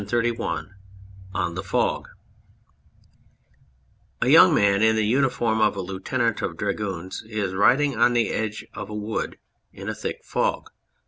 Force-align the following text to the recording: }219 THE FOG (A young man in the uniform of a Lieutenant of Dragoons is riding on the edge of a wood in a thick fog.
}219 0.01 0.73
THE 1.53 1.61
FOG 1.61 2.07
(A 4.23 4.29
young 4.29 4.51
man 4.55 4.81
in 4.81 4.95
the 4.95 5.03
uniform 5.05 5.61
of 5.61 5.75
a 5.75 5.81
Lieutenant 5.81 6.41
of 6.41 6.57
Dragoons 6.57 7.21
is 7.27 7.53
riding 7.53 7.95
on 7.95 8.13
the 8.13 8.29
edge 8.29 8.65
of 8.73 8.89
a 8.89 8.95
wood 8.95 9.37
in 9.71 9.87
a 9.87 9.93
thick 9.93 10.23
fog. 10.23 10.71